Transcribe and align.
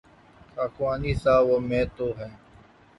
خاکوانی 0.53 1.13
صاحب 1.23 1.45
اور 1.51 1.61
میں 1.69 1.85
تو 1.97 2.05
ہیں۔ 2.17 2.33